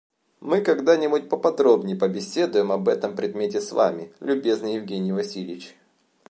Мы 0.39 0.61
когда-нибудь 0.63 1.29
поподробнее 1.29 1.95
побеседуем 1.95 2.71
об 2.71 2.87
этом 2.89 3.15
предмете 3.15 3.61
с 3.61 3.71
вами, 3.71 4.11
любезный 4.19 4.73
Евгений 4.73 5.11
Васильич. 5.13 5.75